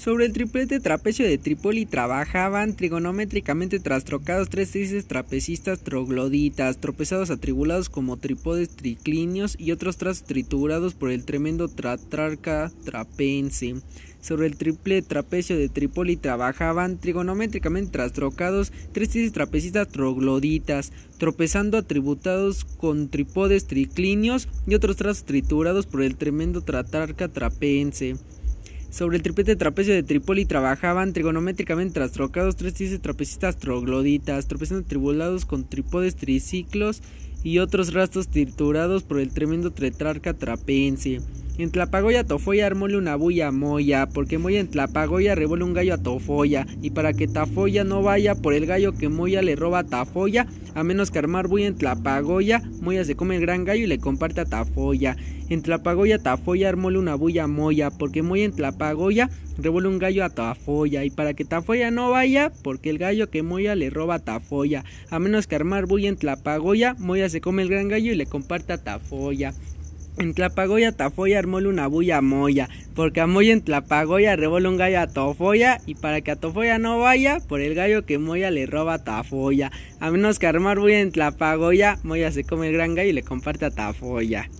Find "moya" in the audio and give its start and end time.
43.52-44.06, 44.38-44.60, 49.10-49.42, 52.80-53.04, 57.46-57.90, 58.22-58.44, 63.42-63.74, 66.98-67.28, 72.20-72.68, 73.26-73.54, 78.18-78.50, 82.02-82.30